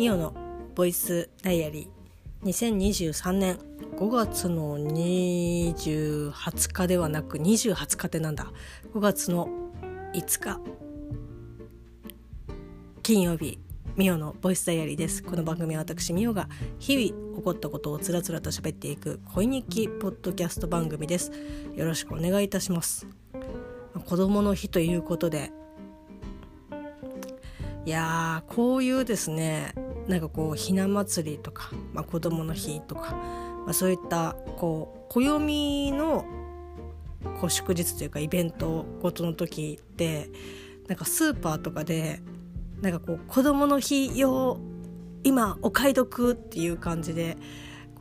[0.00, 0.32] ミオの
[0.74, 2.48] ボイスダイアリー。
[2.48, 3.58] 2023年。
[3.98, 8.50] 5月の20日ではなく28日ってなんだ
[8.94, 9.50] ？5月の
[10.14, 10.58] 5日。
[13.02, 13.58] 金曜日
[13.94, 15.22] ミオのボイスダイアリーです。
[15.22, 16.48] この番組は私ミオが
[16.78, 21.30] 日々起こったことをつらつらと喋っていく恋日記ポッドキャスト番組です。
[21.76, 23.06] よろしくお願いいたします。
[24.06, 25.52] 子供の日ということで。
[27.84, 29.74] いやーこういうですね。
[30.10, 36.24] なんかこうひな祭りとか、まあ、子供の日とか、まあ、そういったこう暦の
[37.40, 40.28] こう祝日というかイベントごとの時って
[40.88, 42.20] なんかスーパーとかで
[42.80, 44.58] なんかこう子供の日用
[45.22, 47.36] 今お買い得っていう感じで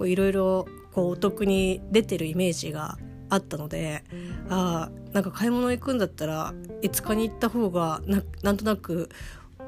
[0.01, 2.97] いろいろお得に出てるイメージが
[3.29, 4.03] あったので
[4.49, 8.01] ああなんか買い物行くんだったら5日に行った方が
[8.41, 9.09] なんとなく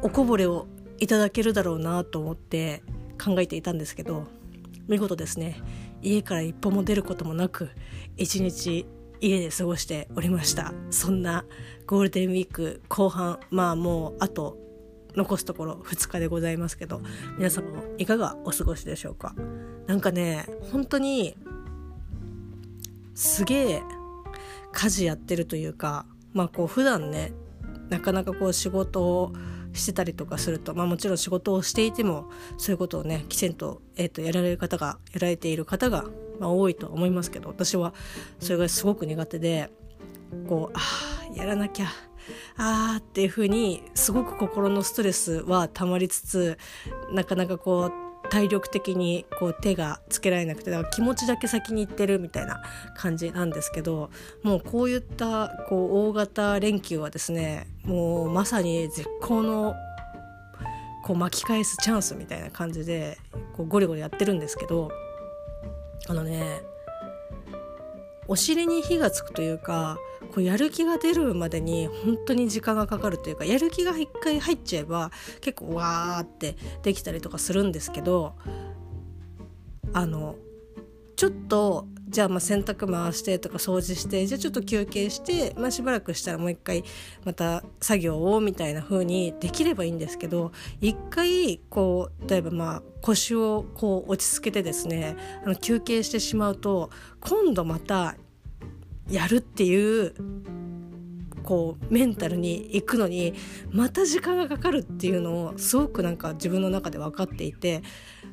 [0.01, 0.65] おこぼれを
[1.01, 2.83] いただけるだろうなと思って
[3.21, 4.27] 考えていたんですけど
[4.87, 5.59] 見事ですね。
[6.03, 7.69] 家から一歩も出ることもなく
[8.17, 8.85] 一日
[9.19, 10.73] 家で過ごしておりました。
[10.91, 11.43] そんな
[11.87, 14.57] ゴールデンウィーク後半まあもうあと
[15.15, 17.01] 残すところ2日でございますけど
[17.37, 19.35] 皆様いかがお過ごしでしょうか？
[19.87, 21.35] なんかね本当に
[23.15, 23.81] すげえ
[24.71, 27.33] 家事やってるというかまあこう普段ね
[27.89, 29.33] なかなかこう仕事を
[29.73, 36.05] してたりとかすると、まあ、もちろん仕事をしていてもそういうことをねきちんと,、えーと、やられる方がやられている方が、
[36.39, 37.93] まあ、多いと思いますけど私は
[38.39, 39.69] それがすごく苦手で
[40.47, 40.79] こうあ
[41.33, 41.87] あやらなきゃ
[42.57, 46.57] あーっていうふうにすごく心のストレスはたまりつつ
[47.11, 52.61] なかなかこう体力的にこう手がつけられなくてだから気持ちだけ先に行ってるみたいな
[52.95, 54.09] 感じなんですけど
[54.43, 59.75] もうこういったこう大型連休はですねもうまさに絶好の
[61.03, 63.17] こう巻き返すチャンスみたいな感じで
[63.53, 64.91] こうゴリゴリやってるんですけど
[66.07, 66.61] あのね
[68.27, 69.97] お尻に火がつくというか
[70.33, 75.11] こうやる気が出るまでに本当に時間がかかるというかやる気が一回入っちゃえば
[75.41, 78.35] 結構わーってできたりとかするんですけど
[79.93, 80.35] あの
[81.15, 86.83] ちょっとじゃあまあ洗濯回してとか掃除してじゃあちょっと休憩して、まあ、しばらくしたらもう一回
[87.23, 90.51] また作業をみたいな風にできればいいんですけど
[90.81, 96.89] 一回こう例えばまあ腰をこう落ち着けてですねあの休憩してしまうと
[97.21, 98.15] 今度また
[99.09, 100.13] やるっていう
[101.43, 103.33] こうメンタルに行くのに
[103.71, 107.83] また時間がかかるっていうのをすごくなんか自分の中で分かっていて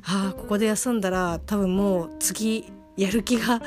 [0.03, 3.61] ああここで休んだら多分もう次やる気が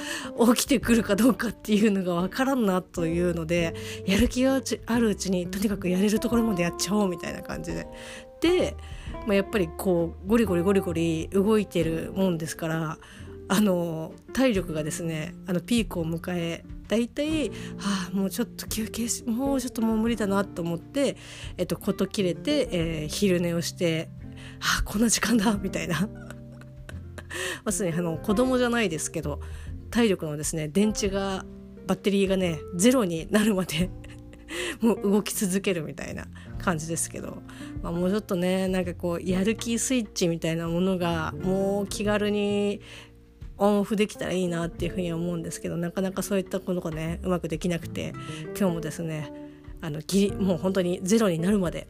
[0.55, 3.75] 起きてくるかどうかっていうのが分からんなというので
[4.07, 7.87] やる気があるうちにとにかくやれるところまでやっちゃおうみたいな感じで。
[8.41, 8.77] で、
[9.27, 12.99] まあ、やっぱりこうゴリゴリゴリゴリ動いてるもんですから
[13.49, 17.55] あの体力がですねあのピークを迎え大体、は
[18.13, 21.17] あ、もうちょっと休憩しもうちょっともう無理だなと思って、
[21.57, 24.11] えっと、事切れて、えー、昼寝をして、
[24.61, 26.09] はあ、こんな時間だみたいな
[27.65, 29.41] まさにあの子供じゃないですけど
[29.91, 31.45] 体力のですね電池が
[31.87, 33.91] バッテリーがねゼロになるまで
[34.81, 36.27] もう動き続けるみたいな
[36.59, 37.43] 感じですけど、
[37.83, 42.81] まあ、もうちょっとねなんかこうやる気スイッチみたいなものがもう気軽に
[43.59, 48.13] オンオフできたらいいなっていうふうに思うんですけどなかなかそういったことがねうまくできなくて
[48.59, 49.33] 今日もですね
[49.81, 51.87] あのギリもう本当にゼロになるまで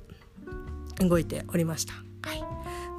[0.98, 2.11] 動いておりました。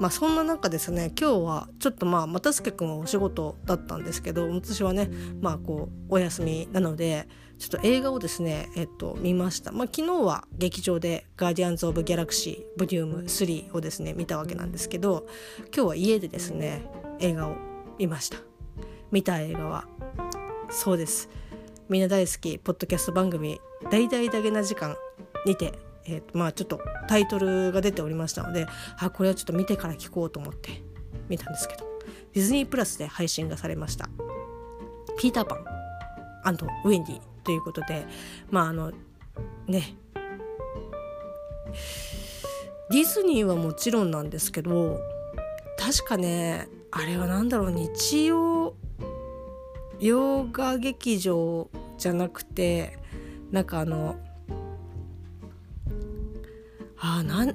[0.00, 5.08] まあ、そんな中ですね今日はちょっとまあ又助君はお仕事だったんですけど私はね
[5.40, 7.28] まあこうお休みなので
[7.58, 9.70] ちょっと映画をですね、えっと、見ました。
[9.70, 15.26] まあ、昨日は劇場で「ガーディアンズ・オブ・ギャラクシー・ボリューム3」をですね見たわけなんですけど
[15.74, 16.82] 今日は家でですね
[17.20, 17.56] 映画を
[17.98, 18.38] 見ました。
[19.12, 19.86] 見た映画は
[20.70, 21.28] そうです
[21.88, 23.60] みんな大好きポッドキャスト番組
[23.92, 24.96] 「大々だけな時間」
[25.46, 25.72] にて、
[26.06, 28.66] えーとまあ、ちょっとタイトルが出ておりましたので
[28.98, 30.82] あこれはちょっと見てから聞こうと思って
[31.28, 31.84] 見たんですけど
[32.34, 34.08] ディズニープラスで配信がされました
[35.18, 35.64] 「ピーターパン
[36.84, 38.06] ウェンディ」ということで
[38.50, 38.92] まああの
[39.66, 39.96] ね。
[42.90, 45.00] ディズニーはもちろんなんですけど
[45.78, 48.74] 確かねあれは何だろう日曜
[50.00, 52.98] 洋画劇場じゃなくて
[53.50, 54.16] なんかあの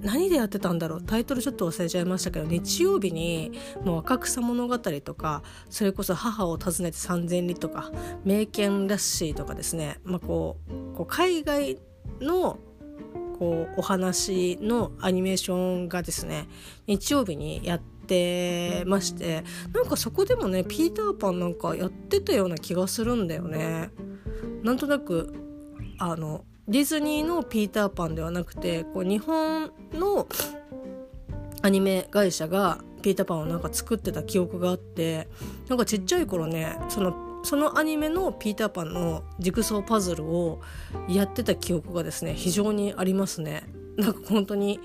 [0.01, 1.01] 何でやってたんだろう？
[1.03, 3.51] タイトルちょっと忘れちゃいましたけど日曜日に
[3.83, 7.91] もう若草物語とかそれこそ母を訪ねて三千里とか
[8.24, 11.80] 名犬ラッシーとかですね、まあ、こうこう海外
[12.21, 12.59] の
[13.38, 16.47] こうお話のアニメーションがですね
[16.88, 19.44] 日曜日にやってまして
[19.74, 23.91] なんかそこでもねピーターパンなんかやってたような気がするんだよね。
[24.63, 25.33] なんとなく
[26.00, 30.27] あのディズニーのピーターパンではなくてこう日本の
[31.63, 35.27] アニメ会社がピーターパンをなんか作ってた記憶があって
[35.68, 40.62] なんかちっちゃい頃ねそのそのアニメのピーターパンのジグソーパズルを
[41.07, 43.63] やってた記憶がですね非常にありますね。
[43.98, 44.80] なんか本当に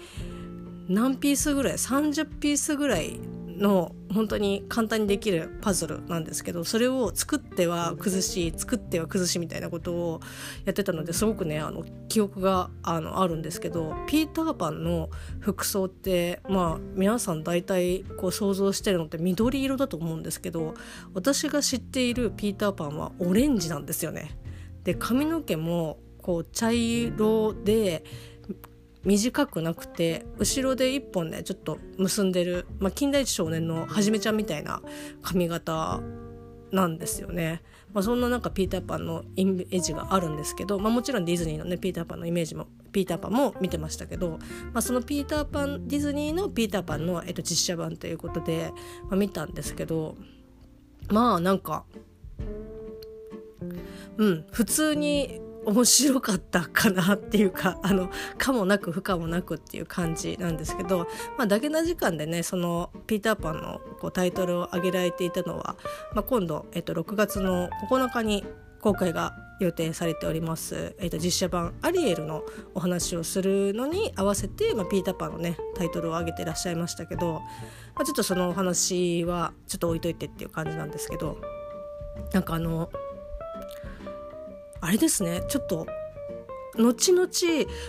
[0.88, 3.20] 何ピースぐらい30ピースぐらい
[3.56, 10.20] の本当に簡単にできるパズルなんですけどそれを作っては崩し作っては崩しみたいなことを
[10.64, 15.10] やってたのですごくねあの記憶があのあるんですけどピーターパンの
[15.40, 20.74] 服装ってまあ皆さん大体こう想像してるのって緑色だと思うんですけど
[21.12, 24.38] 私が知っているピーターパンはオレンジなんですよね。
[24.84, 28.04] で髪の毛もこう茶色で
[29.04, 34.82] 短くなくて後ろで一本ねちょっと結んでる、まあ、金田一少年のはじめちゃんみたいな
[35.22, 36.00] 髪型
[36.72, 37.62] なんですよね。
[37.92, 44.38] まあ、そんななんかピーターパンのイメージがあるんですけど、まあ、もちろんディズニーのねピーターパンのイメージもピーターパンも見てましたけど、
[44.72, 48.72] まあ、そのピーターパンディズニーのピーターパンの、えっと、実写版ということで、
[49.04, 50.16] まあ、見たんですけど
[51.08, 51.84] まあなんか
[54.16, 61.06] うん普通に面白かったかなっていうか あのかもなく不可もなくっていう感じなんですけど、
[61.36, 65.76] まあ、だけな時間でねそのピーターパンのこうタイトルを挙げられていたのは、
[66.12, 68.44] まあ、今度、えっと、6月の9日に
[68.80, 72.44] 公開が予定されております、えー、と実写版「アリエル」の
[72.74, 77.40] お話をするのに合わせて、まあ、ピーターパンのねタイトルを挙げてらっしゃいましたけど、
[77.94, 81.38] まあ、ちょっとそのお話はちょっと置いといてっていう感じなんですけど
[82.32, 82.90] なんかあの
[84.84, 85.42] あれですね。
[85.48, 85.86] ちょっと
[86.76, 87.26] 後々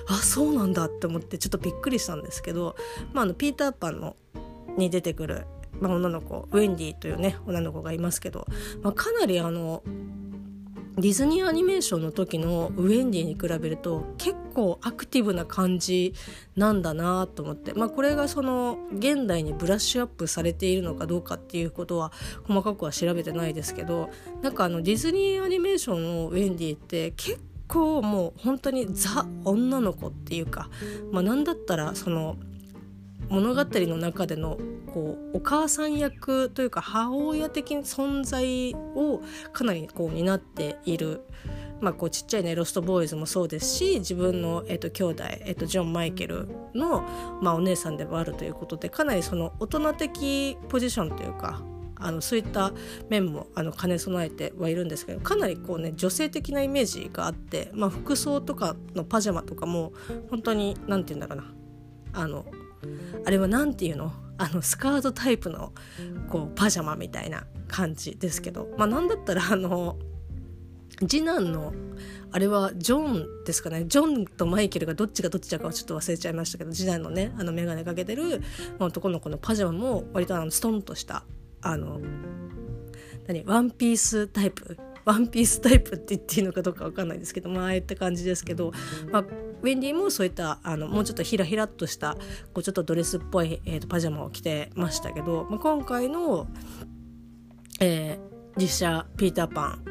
[0.07, 2.77] あそうなんだって思ってちょっとびっくりしたんですけど、
[3.11, 4.15] まあ、あのピーターパンの
[4.77, 5.45] に出てくる、
[5.81, 8.45] まあ、女の子ウェンディというね女の子がいますけど、
[8.81, 9.83] まあ、かなりあの
[10.97, 16.13] ディズニーアニメーションの時のウェンディに比べると結構アクティブな感じ
[16.55, 22.13] なんだなと思って、まあ、これがその現代にブラッシュアップされているのかどうかっていうことは
[22.47, 24.09] 細かくは調べてないですけど
[24.41, 30.69] なんかあのディズニーアニメーションのウェンディって結構もう本当にザ女の子っていうか、
[31.11, 32.37] まあ、なんだったらその
[33.29, 34.57] 物語の中での
[34.93, 41.21] こうお母さん役というか母親的存在をかなりこう担っている。
[41.81, 47.01] まあ、こうちっちゃいねロストボーイズもそうですし自分の、えっと、兄弟、えっと、ジョン・マイケルの、
[47.41, 51.61] まあ、お姉さんでもあるということでかなりその大人的ポジションというか
[51.97, 52.71] あのそういった
[53.09, 59.93] 面もあの兼ね備えてはいるんですけどかなりこうね女性的なイメージがあって、まあ、服装とかのパジャマとかも
[60.29, 62.45] 本当に何て言うんだろうなあの
[63.25, 64.11] あれは何て言うの？
[64.37, 65.71] あのスカートタイプの
[66.29, 68.67] こうパジャマみたいな感じですけど。
[68.77, 69.97] まあなんだったらあの
[71.07, 71.73] 次男の
[72.31, 73.85] あれはジョンですかね。
[73.85, 78.41] ジョンとマイケルがどっちがどっちだかはちょっと忘れちゃいましたけど次男のねあの眼鏡かけてる
[78.79, 81.23] 男の子のパジャマも割とあのストンとした
[81.61, 82.01] あの
[83.27, 83.43] 何？
[83.45, 84.77] ワンピースタイプ？
[85.05, 88.71] ワンピースタイプって言っていいのかどうか分かんないですけどまあああいった感じですけど、
[89.11, 89.25] まあ、
[89.65, 92.13] ウェンディもそういったあのもうちょっとひらひらっとした
[92.53, 96.45] こうちょっとドレスっぽい、えーと、パジャマを着てましたけど、まあ、今回の、
[97.79, 99.85] えー、実写「ピーターパン」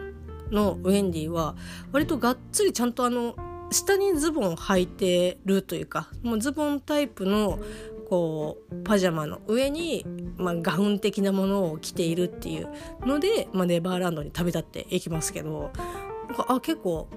[0.54, 1.56] のウェンディは
[1.90, 3.34] 割とがっつりちゃんとあの
[3.72, 7.58] 下にズボンを履いてるというかもうズボンタイプの
[8.08, 12.68] こうパジャマの上に、まあ、ガウン的なものを着ているっていう
[13.04, 15.72] ので、まあ、ネバーランドに旅立っていきますけど
[16.46, 17.08] あ結構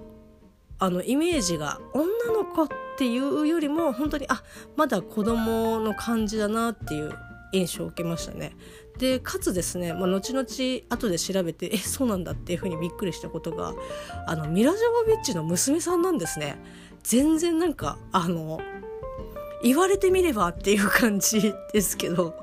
[0.79, 2.67] あのイメージが女の子っ
[2.97, 4.43] ていうよりも本当にあ
[4.75, 7.13] まだ子供の感じだなっていう
[7.51, 8.55] 印象を受けましたね。
[8.97, 10.45] でかつですね、まあ、後々
[10.89, 13.73] 後で調べてえそうなんだっていうふうにびっくりしたことが
[14.25, 16.57] あのミラ・ジョボビッチの娘さんなんですね。
[17.03, 18.59] 全然なんかあの
[19.63, 22.35] 言われてみればっていう感じですけど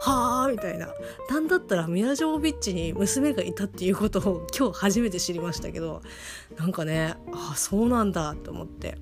[0.00, 0.88] はあみたいな。
[1.30, 6.02] なんだったらミラ・ジョービッチに娘がいたっていうことを今日初めて知りましたけど
[6.58, 8.98] なんかねああそうなんだと思って。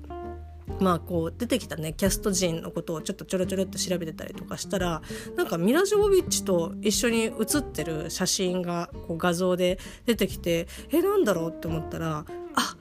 [0.79, 5.01] まあこう出てきたねキャスト陣のことをちょっとちょろちょろっと調べてたりとかしたら
[5.35, 12.75] なんかミラ・ジョービッチと一緒に写ってる写真がこう画像で出てきてえなんだろうって思ったらあ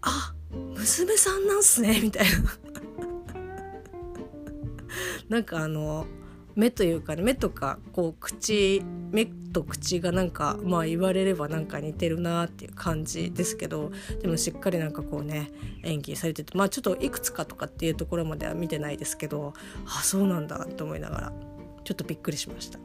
[0.00, 2.72] あ娘さんなんすねみたいな。
[5.28, 6.06] なんかあの
[6.54, 15.50] 目というか、ね、目とかこう口目と口がなんかまあ言われればなんか似てるなっていう感じですけどでもしっかりなんかこうね
[15.82, 19.52] 演技されててまあちょっといくつかとかっていうところまでは見てないですけど
[19.86, 21.32] あそうなんだと思いながら
[21.84, 22.78] ちょっとびっくりしました。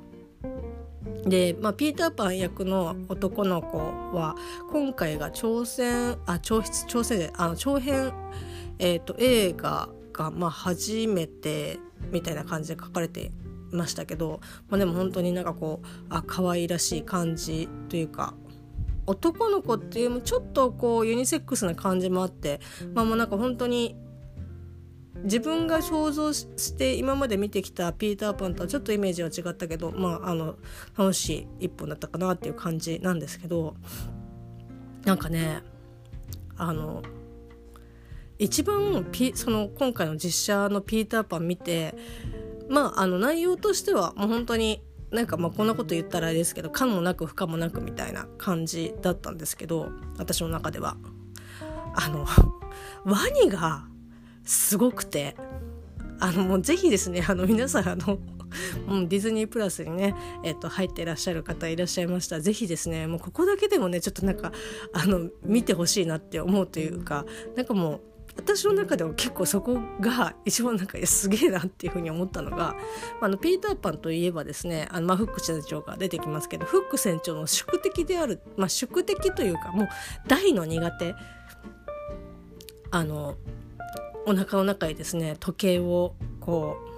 [1.25, 4.35] で、まあ、ピーターパン役の男の子は
[4.71, 8.13] 今回が挑戦あ長筆挑戦であの長編、
[8.79, 11.79] えーと、映画が、まあ、初めて
[12.11, 13.31] みたいな感じで書かれて
[13.71, 18.33] ましたけど、まあ、でも本当になんかこうあ可愛らしい感じというか
[19.05, 22.59] 男の子っていうちょっとこうユニセックスな感じもあって
[22.93, 23.95] まあもうなんか本当に
[25.23, 30.57] 自分が想像して今まで見てきたピーター・パンとはちょっとイメージは違ったけどまああの
[30.97, 33.75] 楽しい一本だったかなっていう感じなんですけど
[35.05, 35.63] なんかね
[36.57, 37.01] あの
[38.39, 41.95] 一番ピその今回の実写のピーター・パン見て
[42.69, 44.81] まああの内容としてはもう本当に
[45.11, 50.97] なんかまあこんなこと言ったらあれですけど可もなく不可もなくみたいな感じだったんですけど私の中では。
[51.99, 52.27] あの
[53.05, 53.87] ワニが
[54.43, 55.35] すごくて
[56.19, 58.19] あのもうぜひですねあの皆さんあのう、
[59.07, 62.37] ディズニープラスにね、えっと、入っていらっしゃる方いらっしゃいました。
[62.37, 64.51] ら是非ですねもうここだけでもねちょっとなんか
[64.93, 68.01] あの見てほしいなって思うというかなんかもう
[68.37, 72.75] 私の中では結構そこが一番なんかすげえなっていうふうに思ったのが
[73.19, 79.89] あのピーターパンといえばですねあの、まあ、フック船長が出てきますけどフック船長の宿敵である、まあ、宿敵というかもう
[80.27, 81.15] 大の苦手
[82.91, 83.35] あの
[84.25, 86.96] お腹の中にですね時計をこう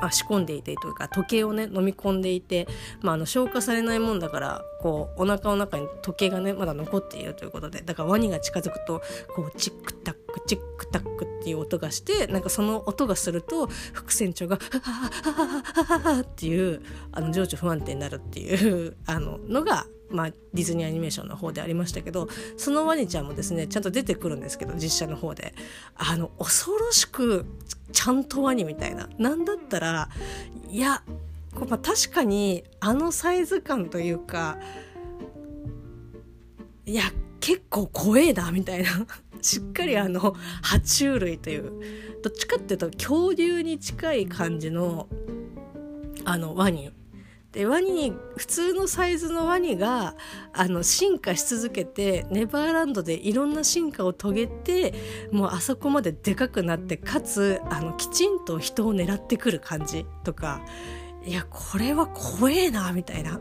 [0.00, 2.66] あ仕込んでいてというか時計をね飲み込んでいて、
[3.00, 9.02] まあ、あの消化されないもんだからこうお腹の中に時計がねまだ残っているということでだからワニが近づくと
[9.34, 25.54] こうチックタックチックタックっていう音がしてなんかその音がすると副船長が「ハハハハハハ」っていうあの情緒不安定になるっていう あののがまあ、ディズニーアニメーションの方でありましたけどそのワニちゃんもですねちゃんと出てくるんですけど実写の方で。
[25.96, 27.46] あの恐ろしく
[27.90, 29.08] ちゃんとワニみたいな。
[29.18, 30.08] なんだったら
[30.68, 31.02] いや
[31.54, 34.58] こまあ、確かにあのサイズ感というか
[36.84, 37.04] いや
[37.44, 38.88] 結構怖えなみたいな。
[39.42, 41.72] しっかりあの爬虫類という
[42.22, 45.08] どっちかっていうと恐竜に近い感じの
[46.24, 46.90] あのワニ。
[47.52, 50.16] でワニ普通のサイズのワニが
[50.54, 54.94] あの進化し続けてネバーランドでいろんな進化を遂げて
[55.30, 60.64] もうあそこまででかくなってかつあのきちんと人を狙ってくる感じとか。
[61.26, 63.38] いやこれは怖えなみたいな。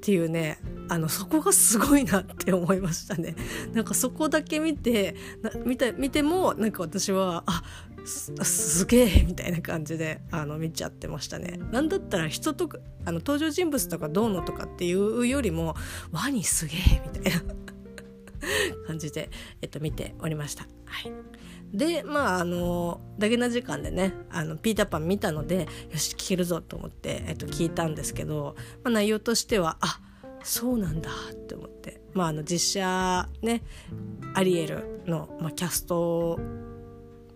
[0.00, 3.36] っていうねあのそこがすごいなって思いましたね
[3.74, 5.14] なんかそこだけ見て
[5.66, 7.62] 見て見てもなんか私はあ
[8.06, 11.60] すげえみたいな感じであの見ちゃってましたね。
[11.70, 15.76] なんだったら人とかあの登場人物とかどうのとかっていうよりも
[16.10, 17.42] ワニすげえみたいな
[18.86, 19.28] 感じで、
[19.60, 20.66] えっと、見ておりました。
[20.86, 21.12] はい、
[21.72, 30.00] でまああのだけな時間でねあのピーターパン見たのでよし聞けるぞと思って、えっと、聞いたんですけど、まあ、内容としてはあ
[30.42, 33.62] そうなんだって思って、まあ、あの実写ね
[34.34, 36.38] アリエルの、まあ、キャスト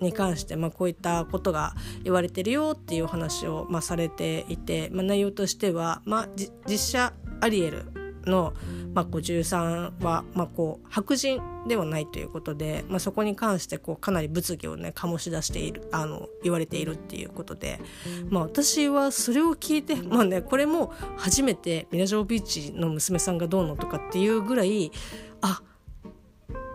[0.00, 6.28] に関して、まあ、こういったことが言われてるよっていう話を、まあ、されていて、まあ、内容としては、まあ、
[6.66, 7.84] 実写アリエル
[8.26, 8.54] の、
[8.94, 17.80] まあ、53は、まあ、こう白人ではないということで、まあ、そこに関してこうかなり物議をね醸し出しているあの言われているっていうことで、
[18.28, 24.90] まあ、私はそれを聞いて、まあね、これも初めてミラ・ジョービーチの娘さんがどうのとかっていうぐらい
[25.40, 25.62] あ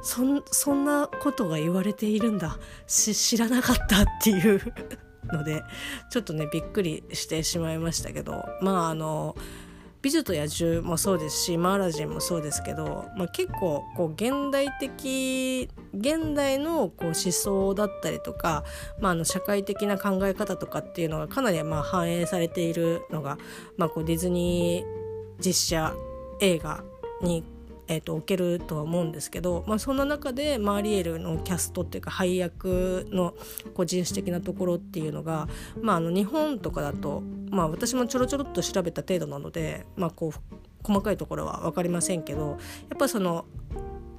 [0.02, 2.58] そんそんなことが言われているんだ。
[2.88, 4.62] 知らなかったっていう
[5.32, 5.62] ので
[6.10, 9.36] ちょっとねびっくりしてしまいましたけどまああの
[10.02, 18.64] 「美女と野獣」もそうですし「マーラジン」もそうですけど、まあ、結構こう現代的現代のこう思想だったりとか、
[19.00, 23.38] まあ、あの社会的な考え方とかっていうのがかなりまあ反映されているのが、
[23.78, 25.94] まあ、こうディズニー実写
[26.42, 26.84] 映画
[27.22, 27.44] に
[27.90, 33.34] えーと、置けるとは思うんですけど、まあ、そんな中でマーリエルのキャストっていうか配役の
[33.74, 35.50] 個人史的なところっていうのが、
[35.82, 42.56] まあ、あの日本とかだと、まあ、私もちょろちょろっと調べた程度なので、まあ、こう細かいところは分かりませんけどや
[42.96, 43.46] っぱその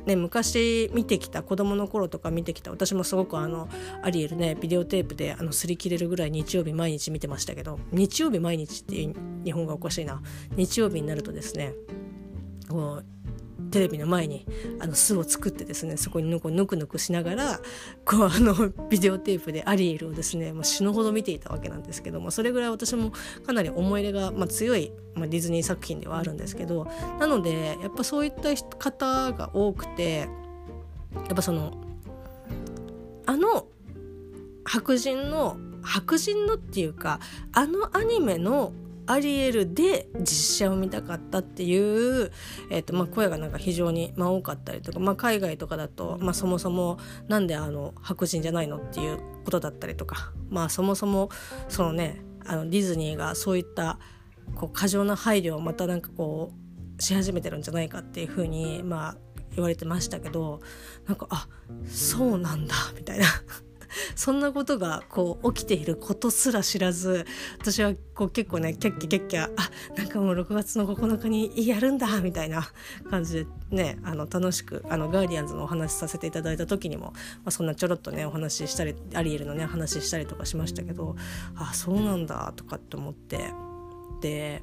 [0.07, 3.69] ね、昔見てきた子供の頃とか見てきた私もすごくあの
[4.03, 10.23] アリエルねビデオテープであの擦り切れるぐらい日曜日毎日見てましたけど日曜日毎日っていう日本がおかしいな。
[10.57, 11.75] 日曜日になるとですね
[12.71, 13.05] もう
[13.71, 14.47] テレビの前に
[14.81, 17.61] あの巣を作ってですねそこにぬくぬくぬくしながら
[18.05, 18.55] こうあの
[18.89, 23.13] ビデオテープでアリエルをですねもう死ぬほど見ていたわけなんですけどもそれぐらい私も
[23.47, 26.87] かなり思い入れが、まあ、強い、まあ、ディズニー作品ではあるんですけど
[27.19, 30.29] なのでやっぱそういった方が多くて
[31.15, 31.73] やっぱその
[33.27, 33.67] あの
[34.65, 37.21] 白人の白人のっていうか
[37.53, 38.73] あのアニメの
[39.11, 42.31] アリエルで実写を見たかったっていう、
[42.71, 51.29] えーとまあ、声がなんか非常に、まあ、多かったりとか、まあ、海外とかだと、まあ、そもそもなんであの白人じゃないのっていうことだったりとか、まあ、そもそも
[51.69, 53.99] そのねあのディズニーがそういった
[54.55, 56.53] こう過剰な配慮をまたなんかこ
[56.99, 59.17] うし始めてるんじゃないかっていうふうにまあ
[59.57, 60.61] 言われてましたけど
[61.09, 61.49] なんかあ
[61.87, 63.27] そうなんだみたいな。
[64.17, 67.27] そんなことがこう起きていることすら知らず
[67.59, 72.69] 私はこう結構ねキャッキャキャッキャあなんかもう6月の9日にやるんだみたいな
[73.11, 77.15] 感じでねあの楽しくあのガーディアンズのお話しさせていただいた時にも、ま
[77.47, 81.17] あ、そんなちょろっとねお話ししたりアリエルのね話したりとかしましたけど
[81.57, 83.53] あそうなんだとかって思って。
[84.21, 84.63] で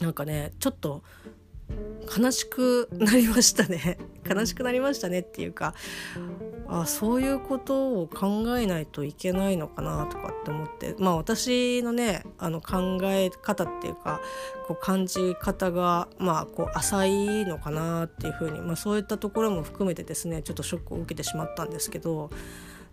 [0.00, 1.02] なんかねちょっと
[2.16, 3.98] 悲しくなりましたね。
[4.28, 5.74] 悲しくなりましたねっていうか
[6.66, 10.94] あそういうことを考えないといけないのかなとかって思って。
[10.98, 14.20] まあ私のねあの考え方っていうか
[14.66, 22.30] こう感じ方がまあこう浅いのかなっていうふうに、まあ、そういったところも含めてですねちょっとショックを受けてしまったんですけど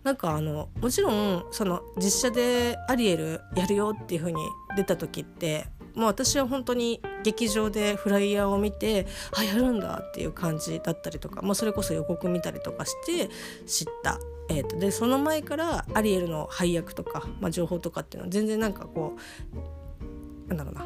[0.04, 4.42] なんかあのもちろんその実写でアリエルやるよっていう風に
[4.76, 9.06] 出た時ってもう私は本当に劇場でフライヤーを見て
[9.36, 13.28] あやるんだっていう感じだったりとか、まあ、それこそ予告見たりとかして
[13.66, 14.18] 知った。
[14.48, 19.16] えーと、でその前からアリエルの配役とか、まあ、情報とかっていうのは全然なんかこ
[20.46, 20.84] うなんだろうな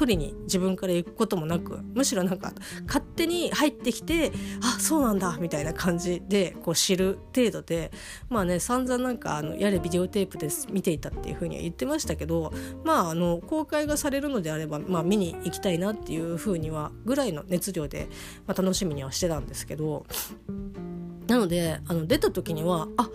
[0.00, 2.54] 取りに自分から行くこともなくむしろなんか
[2.86, 7.92] 勝手に入ってきてあそうなんだみたいな感じでこう知る程度で
[8.30, 12.50] まあね散々なんかあのやれビデオテープです見ていたっていうふうには言ってましたけど
[12.82, 18.08] まああの公開がされるのであれば、まあ、見に行きたいなっていうふうにはぐらいの熱量で、
[18.46, 20.06] まあ、楽しみにはしてたんですけど
[21.26, 23.10] なのであの出た時にはあっ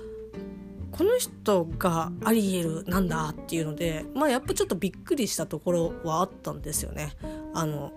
[0.97, 7.11] この人がアリエルなんだっていうのでまあやっぱちょっとびっくりしたところはあったんですよね。
[7.53, 7.91] あの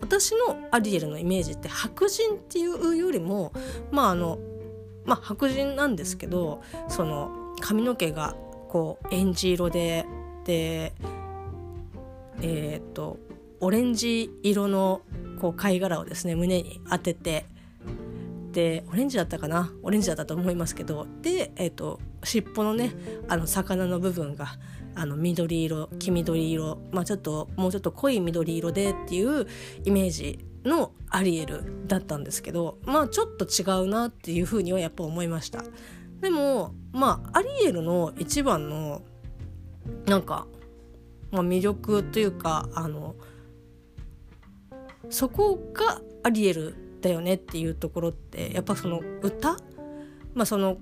[0.00, 3.52] 私のアリエルのイメージって白人っていうよりも
[3.90, 4.38] まああの
[5.04, 8.36] まあ白人なんですけどその髪の毛が
[8.68, 10.06] こうエンジ色で
[10.44, 10.92] で
[12.40, 13.18] えっ、と
[13.58, 15.00] オレンジ色の
[15.40, 17.46] こう貝殻をですね胸に当てて
[18.52, 19.72] でオレンジだったかな？
[19.82, 21.06] オレンジだったと思いますけど。
[21.22, 22.92] で、えーと尻尾のね
[23.28, 24.48] あの魚の部分が
[24.96, 29.46] あの緑色黄緑色、まあ、ちょっともうちょっと濃い緑色でっていう
[29.84, 35.62] イメージのアリエルだったんですけどまあちょっと違うなっていうふうにはやっぱ思いました。
[36.20, 39.02] でもまあアリエルの一番の
[40.06, 40.48] なんか、
[41.30, 43.14] まあ、魅力というかあの
[45.08, 49.56] そこがアリエルだよねっていうところってやっぱその歌？
[50.34, 50.78] まあその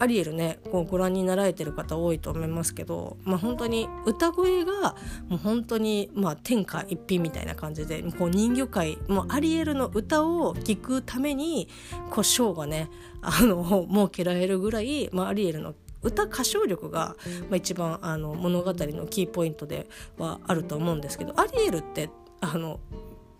[0.00, 4.94] アリエルねこうご覧になられてる方多いと思いますけど、まあ、本当に歌声が
[5.28, 11.68] もう本当にまあ天下一品みたいな感じでこう人魚界もうアリエルの歌を聴くために
[12.10, 12.90] こうショーがね
[13.22, 17.16] あの設けられるぐらい、まあ、アリエルの歌歌唱力が、
[17.48, 22.08] まあ、一番あの物語のキーポイントではあると思うんですけどアリエルって
[22.40, 22.78] あの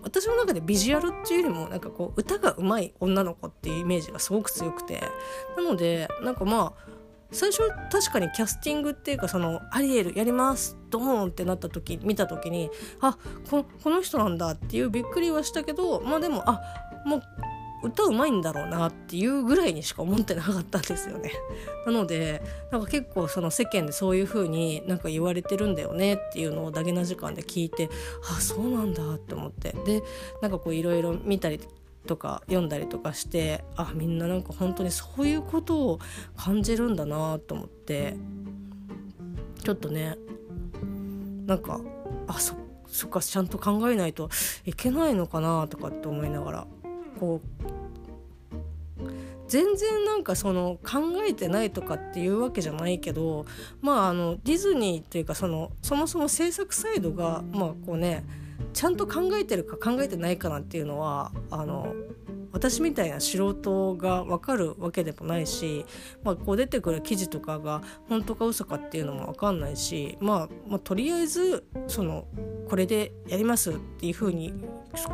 [0.02, 5.02] 私の中でビジュアルっていうよりもなんかこう歌が上手い女の子っていうイメージがすごく強くて。
[5.56, 6.88] なのでなんかまあ
[7.30, 13.18] 最初確かにキャスティングっていうかそのアリエルやりますドーンってなった時見た時にあ
[13.50, 16.62] ここの人なんだっていうびっくりはしたけどまあでもあ
[17.04, 17.22] もう
[17.82, 21.32] 歌うまいんだろうなっていうぐらいにしか思ってなかったんですよね。
[21.86, 27.88] なのでなんか結構その世間でそういう風になんか言われてるんだよねっていうのをダゲな時間で聞いて
[28.30, 29.74] あそうなんだって思って。
[29.84, 30.02] で
[30.42, 31.60] なんかこういろいろ見たり
[32.06, 35.98] とか読んだりとかしてあみんななんか本当にそういうことを
[36.36, 38.16] 感じるんだなと思って。
[39.62, 40.16] ちょっとね
[41.46, 41.80] なんか
[42.26, 42.54] あそ
[42.86, 44.30] そっかちゃんと考えないと
[44.64, 46.66] いけないのかなとかって思いながら。
[47.18, 47.68] こう
[49.48, 53.46] 全然なんかその考えてないとかっていうわけじゃないけど
[53.80, 58.24] まああのディズニーっていうかそのそもそも制作サイドがまあこうね
[58.74, 61.94] ちゃんと考えてるか考えてないかなんていうのはあの
[62.52, 65.84] 私みたいな素人が分かるわけでもないし、
[66.22, 72.26] まあ、こう出てくる記事とかが本当か嘘かっていうのも分かんないし、まあ、まあとりあえずその
[72.68, 74.52] これでやりますっていうふうに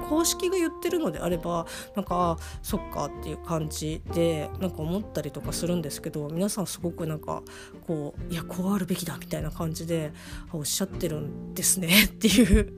[0.09, 7.43] 公式が言ってるのであればなんかそっかっていう感じでなんか思ったりとかするんですけど皆さんすごくなんか
[7.87, 10.13] こういやこうあるべきだみたいな感じで
[10.53, 12.73] おっしゃってるんですねっていう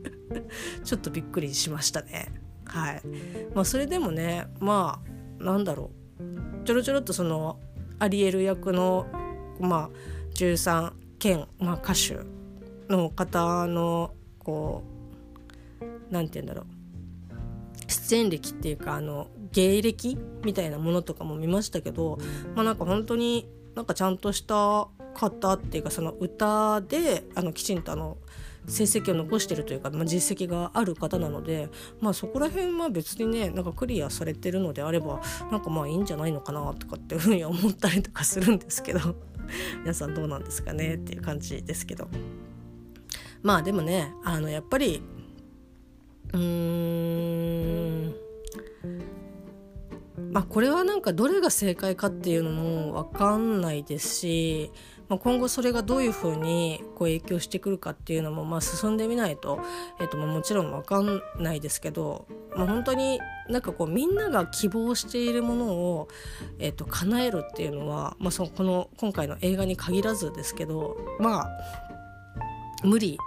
[0.84, 2.45] ちょっとびっくりしましたね。
[2.66, 3.02] はい。
[3.54, 5.00] まあ、それでもねま
[5.40, 6.64] あなんだろう。
[6.64, 7.58] ちょろちょろっとその
[7.98, 9.06] アリエル役の、
[9.60, 9.90] まあ、
[10.34, 12.18] 13件、まあ、歌手
[12.92, 14.82] の方のこ
[15.80, 16.76] う何て言うんだろう。
[17.88, 22.18] 出演歴っていうかあの芸歴みたいなものとかも見ましたけど
[22.54, 28.16] まあなんか本当になんかちゃんとした方っていうかその歌であのきちんとあの
[28.66, 31.68] 成績を残してるというか、まあ、実績がある方なので、
[32.00, 39.00] まあ、そこら辺は別にねなんかクリアされてるのであればなんかまあいいんじゃないのかなとかっていうふうに思ったりとかするんですけど
[39.82, 42.08] 皆さんどうなんですかねっていう感じですけど。
[43.42, 45.02] まあでもねあのやっぱり
[46.32, 48.14] うーん
[50.32, 54.72] まあこれはなんかどれが正解かっていうのも分かんないですし
[55.08, 59.60] まあ、今後それがどういうふうにこう影響してくるかっていうのもまあ進んでみないと,、
[60.00, 66.08] えー、ともちろん分かんないですけど、まあ、本当になんかこうみんなが希望しているものを、
[66.58, 71.48] えー、と叶えるっていうのは、まあ、そのこの今回の映画に限らずですけどまあ
[72.84, 73.18] 無理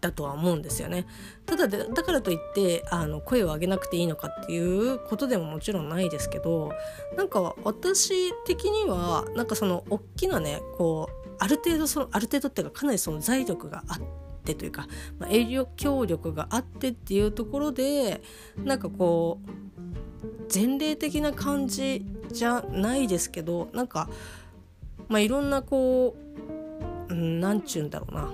[0.00, 1.06] だとは思うんですよね。
[1.46, 6.72] ただでだからといってあの声を上げなくていいのかっていうことでももちろんないですけど
[7.16, 13.98] なんか私的にはなんかその大きなねこうある程度そのある程度っていうかかなりその財力があっ
[14.44, 14.86] てというか、
[15.18, 18.22] まあ、営業協力があってっていうところで
[18.56, 19.50] なんかこう
[20.52, 24.08] 前例的な感じじゃないですけどなんか、
[25.08, 26.16] まあ、いろんなこ
[27.08, 28.32] う何ちゅうんだろうな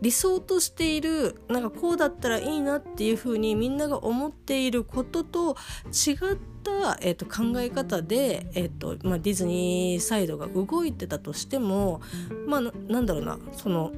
[0.00, 6.16] 理想としているなんかこうだったらいいなっていうふうにみんなが思っていることと違っ
[6.62, 12.02] た、えー、と考え方で、えーとまあ、ディズニーサイドが動いてたとしても
[12.46, 13.92] まあなんだろうなその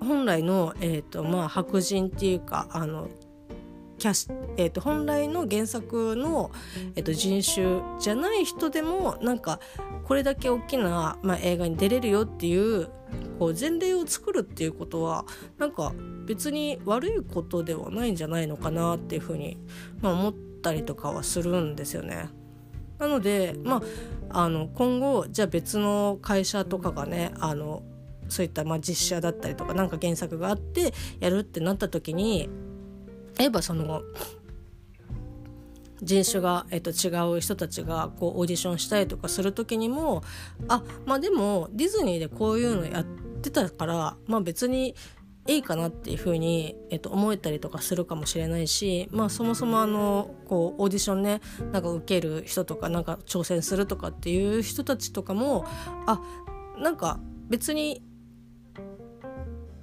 [0.00, 3.08] 本来の、えーとまあ、白人っていうかあの
[4.02, 6.50] キャス、えーと、本来の原作の、
[6.96, 9.60] えーと、人種じゃない人でもなんか
[10.02, 12.88] これだけ大きな、まあ、映画に出れるよっていう
[13.38, 15.24] こう前例を作るっていうことは
[15.56, 15.92] なんか
[16.26, 19.56] 別に悪いことではないんじゃないのかなっていうふうに、
[20.00, 22.28] まあ、思ったりとかはするんですよね。
[22.98, 23.82] なので、ま
[24.30, 27.84] あ、あの今後じゃあ別の会社とかがねあの
[28.28, 32.50] そういったまあ実写だったりとかなんか原作があってやるってなった時に
[33.42, 34.02] 例えばその
[36.00, 40.22] 人種が、えっと、違う人たちがこうオーディションしたりとかする時にも
[40.68, 43.04] あまあでもディズニーでこういうのやっ
[43.42, 44.94] てたからまあ別に
[45.48, 51.40] いいかなっていうふうに、えっと、思えたりとかするかもしれないし、まあ、そもそもあのこうオーディションね
[51.72, 55.64] なんか受ける人とかなんか挑戦するとかっていう人たちとかも
[56.06, 56.20] あ
[56.78, 58.04] なんか別に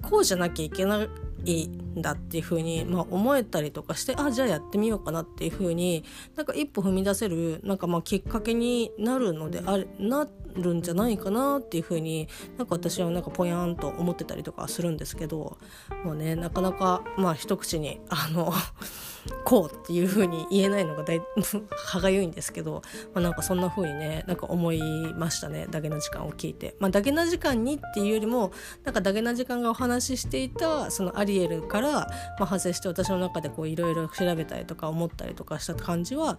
[0.00, 1.10] こうじゃなきゃいけない
[1.44, 6.04] いいんだっていうふうにまあ、思えたりとかしてあじゃあやってみようかなっていうふうに
[6.36, 15.58] なんか一歩踏み出せるなんかまあきっかけになるのであれなっるんじゃないかなっていう風になんか私はなんかぽやんと思ってたりとかするんですけど
[16.04, 18.52] もうねなかなかまあ一口にあの
[19.44, 21.22] こうっていう風に言えないのがだい
[21.76, 22.82] 歯がゆいんですけど、
[23.14, 24.80] まあ、なんかそんな風にねなんか思い
[25.14, 26.74] ましたねダゲな時間を聞いて。
[26.78, 28.52] まあ、ダゲな時間にっていうよりも
[28.84, 32.06] なんかダゲな時間がお話ししていたそのアリエルから、まあ、
[32.40, 36.38] 派生して私の中でいろいろ調べたりとか思ったりとかした感じは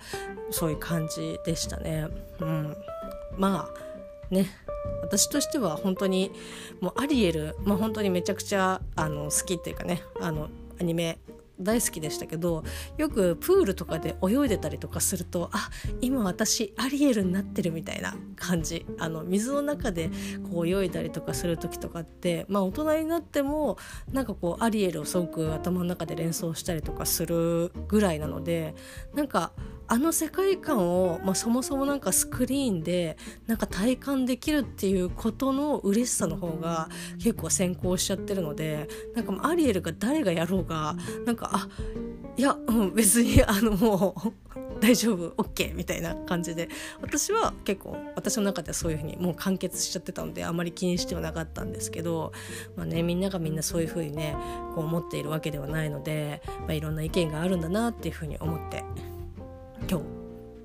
[0.50, 2.08] そういう感じでしたね。
[2.40, 2.76] うん、
[3.38, 3.91] まあ
[4.32, 4.48] ね。
[5.04, 6.32] 私としては本当に
[6.80, 11.20] もうアリエル、まあ、本当にめちゃくちゃあの好きっていうかねあのアニメ
[11.62, 12.64] 大好きでしたけど
[12.98, 15.70] よくプールとかで泳いでたりとかするとあ
[16.02, 18.86] 今私アリエルになってるみたいな感じ。
[18.98, 20.10] あの水の中で
[20.52, 23.78] こう泳いだりとかする時とかってまあ大人になっても
[24.12, 28.74] なんかこうアリエルをすごく頭の中で連想したりとかするぐらいなので
[29.14, 29.52] なんか
[29.92, 41.68] あの世界観を、まあ、そもそもなんかスクリーンでなんか体感できるっていうことの嬉しさの方が結構先行しちゃってるのでなんかアリエルが誰がやろうがなんかあ
[42.38, 44.16] いや、うん、別にあのも
[44.56, 46.70] う大丈夫 OK みたいな感じで。
[47.02, 52.32] 私は結構私の中ではそういうふうにもう完結しちゃってたのであまり気にしてはなかったんですけど、
[52.78, 54.38] まあね、みんながみんなそういうふうにね
[54.74, 58.86] こう思っているわけではないので、まあ、いろんな意見があるんだなっていうふうに思って
[59.90, 60.06] 今日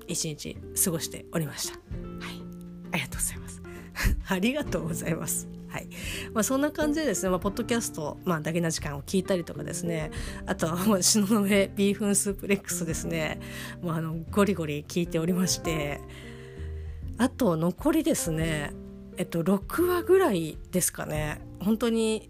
[0.07, 1.73] 一日過ごしておりました。
[1.73, 1.79] は
[2.31, 2.41] い、
[2.93, 3.61] ありがとうございます。
[4.27, 5.47] ありがとうございます。
[5.69, 5.89] はい
[6.33, 10.11] まあ、そんな感じでですね、まあ、ポッドキャスト、まあ、だけな時間を聞いたりとかですね
[10.45, 13.39] あとは東雲ビーフンスープレックスですね、
[13.81, 15.99] まあ、あのゴリゴリ聞いておりまして
[17.17, 18.71] あと残りですね
[19.17, 22.29] えっと6話ぐらいですかね本当に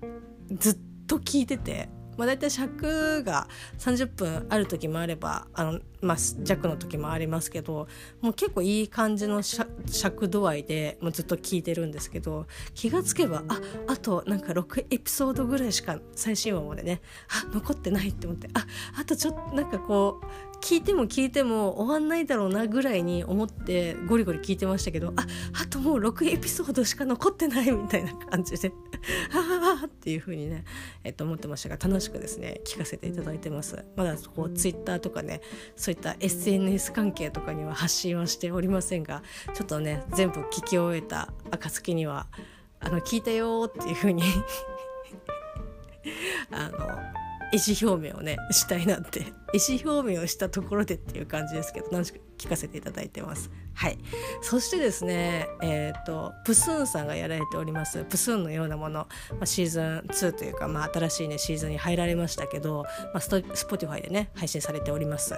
[0.58, 3.48] ずっと聞いててまあ、大体尺が
[3.80, 7.88] 30分ある時もあればあの、まあ、弱の時もありますけど
[8.22, 18.66] もう結構いい感じの尺度合いでもうずっと聞いてるんですけど気がつけばああとなんか6エピソードぐらいしか最新話までねあ残ってないって思ってあ
[19.00, 20.26] あとちょっとなんかこう
[20.62, 25.26] 聞いても聞いても終わんないだろうなぐらいに思ってゴリゴリ聞いてましたけどあ
[25.62, 28.72] あともう6エピソードしか残ってないみたいな感じで
[29.76, 30.66] はあっていう風にね、
[31.04, 33.84] えっと、思ってましたが楽しくですね聞かせていただいてます。
[33.96, 35.42] まだこうツイッターとかね
[35.76, 42.28] そういった SNS 関係とかには発信はしておりませんがちょっとね全部聞き終えた暁には
[42.80, 44.24] あの聞いたよっていう風に
[46.52, 49.26] あの意思表明をねしたいなって。
[49.54, 53.50] 意思表明をしたところでっていう感じですけど楽しく聞かせていただいてます。
[53.74, 53.98] はい。
[54.42, 58.04] そしてですねえっ、ー、とプスーンさんがやられております。
[58.04, 62.84] プスーンのようなもの、まあ、シーズン2というか、まあ、新しいねシーズンに入られましたけど、
[63.14, 65.34] まあ、ススポティファイでね配信されております、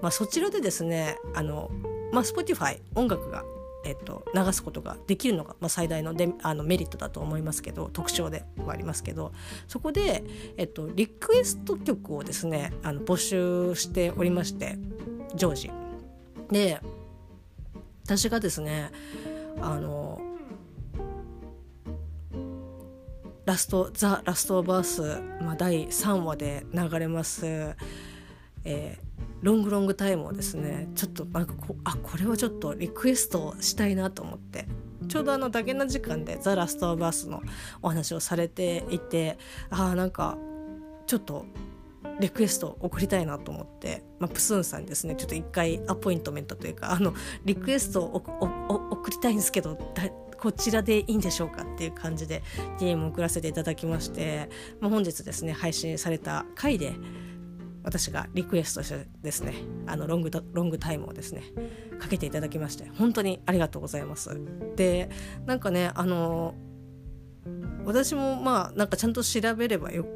[0.00, 1.70] まあ、そちらでですねあの
[2.12, 3.42] まあ、スポティファイ音楽が
[3.84, 9.32] えっと、流すことができるのが、まあ、最大のであのメリットだと思いますけど特徴ではありますけど
[9.66, 10.22] そこで、
[10.56, 14.76] えっと、リクエスト曲をですねあの募集しておりまして
[15.34, 15.70] 常時。
[16.50, 16.80] で
[18.04, 18.90] 私がですね
[19.60, 20.20] あの
[23.44, 25.02] ラスト「ザ・ラスト・バース」
[25.42, 27.46] まあ、第3話で流れます、
[28.64, 29.11] えー
[29.42, 34.66] ロングロングタイムをですねちょっとなんかこあこれをちょっとリクエストしたいなと思って
[35.08, 37.42] ちょうどあのだけな時間で「ザ・ラスト・バース」の
[37.82, 39.38] お話をされていて
[39.70, 40.38] ああなんか
[41.06, 41.44] ちょっと
[42.20, 48.16] リクエスト送りたいなと思って、まあ、プスンさんにですねちょっと一回アポイントメントというかあのリクエストを
[48.90, 49.76] 送りたいんですけど
[50.38, 52.42] こちらでいいんでしょうかっていう感じで
[52.78, 56.94] DM 送らせていただきまして、まあ、本日ですね配信された回で
[57.84, 59.54] 私がリクエストしてですね
[59.86, 61.42] あのロングロングタイムをですね
[61.98, 64.40] かけていただきまして本当にありがとうございます。
[64.76, 65.10] で
[65.46, 66.54] なんかねあの
[67.84, 70.06] 私もまあなんかちゃんと調べればよ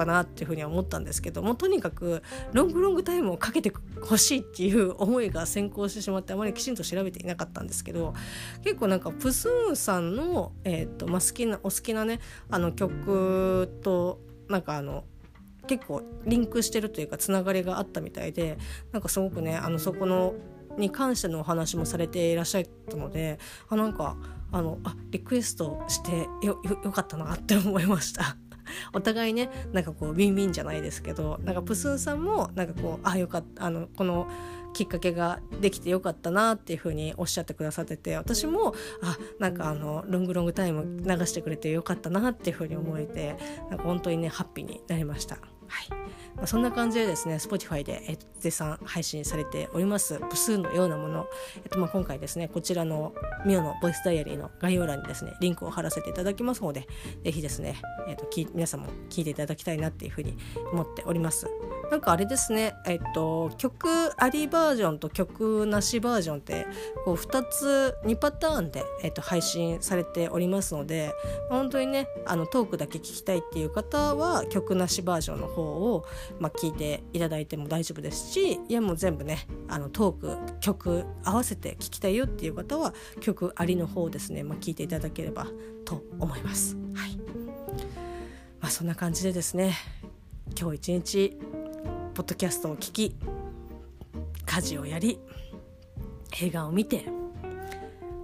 [0.00, 8.14] かなっていうふうには思ったんですけどもとにかくロングロングタイムをかけてほしいっていう 思いが先行してしまってあまりきちんと調べていなかったんですけど
[8.62, 15.04] 結構なんかプスーンさんの、えーとまあ、好きなお好きなねあの曲となんかあの
[15.66, 18.58] 結構リンクしてるというかつながりがあったみたいで
[18.92, 20.34] なんかすごくねあのそこの
[20.76, 24.16] に関してのお話もされていらっしゃったのであなんか
[24.52, 26.10] あのあリクエストして
[26.44, 28.36] よよかったなって思いました。
[28.94, 34.28] お互いねなんかこうウィンウィンじゃないですけどなんかプスンさんもなんかこうあよかったあのこの
[34.72, 43.36] きっかけができてよかったなっていうふうにおっしゃってくださってて私もあなんかあのロングロングタイム流してくれてよかったなっていうふうに思えて
[43.68, 45.38] なんか本当にねハッピーになりました。
[45.70, 46.10] はい。
[46.36, 53.12] まあ、そんな感じでですね Spotify で、えっと、絶賛配信されております部数のようなもの、えっとまあ、今回ですねこちらの
[53.44, 56.86] ミオのボイスダイアリーの概要欄にですねリンクを貼らせていただきますので
[57.24, 57.76] ぜひですね、
[58.08, 60.36] えっと、き皆さんも聞いていただきたいなっていうふうに
[60.72, 61.46] 思っております。
[61.90, 66.68] なんかあれですねえっと曲ありバージョンと曲なしバージョンって
[67.04, 71.12] こう2つ2パターンで、えっと、配信されておりますので
[71.48, 76.06] 本当にねあのトークだけ聞きたいっていう方は曲なしバージョンの方を、
[76.38, 85.46] まあ、聞いていただいても大丈夫ですしいやもう全部ねあのトーク曲合わせて聞きたいよっていう方は曲ありの方ですね、まあ、聞いていただければ
[85.84, 86.76] と思います。
[86.94, 87.16] はい
[88.60, 89.74] まあ、そんな感じでですね
[90.58, 91.38] 今日一日
[92.14, 93.16] ポッドキャストを聞き
[94.44, 95.18] 家事をやり
[96.42, 97.06] 映画を見て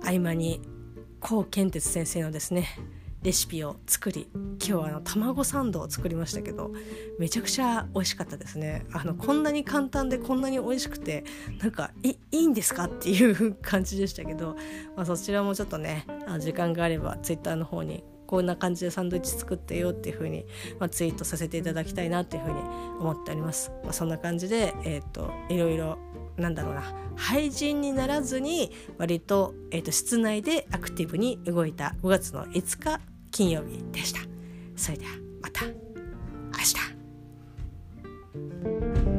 [0.03, 0.61] 合間に
[1.21, 2.69] 高健哲先生のですね
[3.27, 6.71] レシピを作り今日はあの卵サンドを作りましたけど
[7.19, 11.25] めちゃくちゃ美味しかったですねあのこんなに簡単でこんなに美味しくて
[11.61, 14.55] なんかいいいんですかっていう感じでしたけど、
[14.95, 20.47] まあ、そちらもちょっとねあ時間があればツイッターの方にこんな感じでサンドイッチ作ってよっていう風に、
[20.79, 22.61] まあ、ツイートさせていただきたいなっていう風に
[23.01, 23.73] 思っております。
[23.83, 25.99] まあ、そんな感じで、えーと、いろいろ
[26.37, 26.83] なんだろうな
[27.17, 34.21] 廃人にならずに割と,、えー、と室内でアクティブに動いた5月の5日金曜日でした。
[34.77, 35.13] それでは
[35.43, 35.73] また明
[39.11, 39.16] 日